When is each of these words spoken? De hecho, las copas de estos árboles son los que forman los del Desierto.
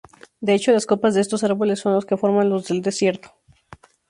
De 0.39 0.55
hecho, 0.55 0.71
las 0.71 0.87
copas 0.87 1.13
de 1.13 1.21
estos 1.21 1.43
árboles 1.43 1.79
son 1.79 1.93
los 1.93 2.07
que 2.07 2.17
forman 2.17 2.49
los 2.49 2.67
del 2.67 2.81
Desierto. 2.81 3.35